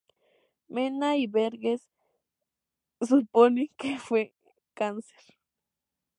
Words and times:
Mena 0.67 1.15
y 1.15 1.27
Verges 1.27 1.87
suponen 3.01 3.69
que 3.77 3.99
fue 3.99 4.33
cáncer. 4.73 5.37